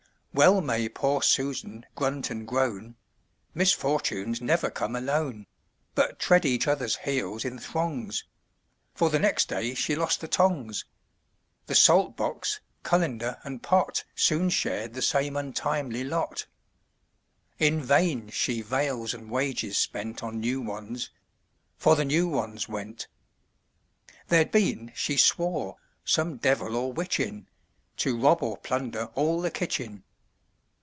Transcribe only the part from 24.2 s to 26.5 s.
There'd been (she swore) some